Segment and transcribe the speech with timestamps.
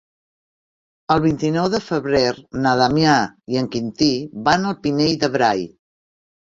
[1.15, 2.23] El vint-i-nou de febrer
[2.65, 3.21] na Damià
[3.55, 4.13] i en Quintí
[4.51, 5.67] van al Pinell de Brai.